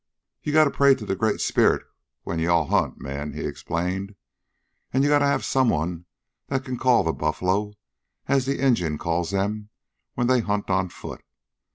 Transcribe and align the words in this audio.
"Ye 0.41 0.51
got 0.51 0.63
to 0.63 0.71
pray 0.71 0.95
to 0.95 1.05
the 1.05 1.15
Great 1.15 1.41
Speret 1.41 1.83
when 2.23 2.43
all 2.47 2.63
ye 2.65 2.69
hunt, 2.71 2.99
men," 2.99 3.33
he 3.33 3.41
explained. 3.45 4.15
"An' 4.91 5.03
ye 5.03 5.09
got 5.09 5.19
to 5.19 5.27
have 5.27 5.45
someone 5.45 6.05
that 6.47 6.65
can 6.65 6.75
call 6.79 7.03
the 7.03 7.13
buffler, 7.13 7.73
as 8.27 8.47
the 8.47 8.57
Injuns 8.59 8.99
calls 8.99 9.29
that 9.29 9.51
when 10.15 10.25
they 10.25 10.39
hunt 10.39 10.71
on 10.71 10.89
foot. 10.89 11.23